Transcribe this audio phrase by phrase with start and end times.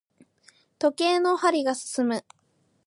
[0.79, 2.25] 時計の針が進む。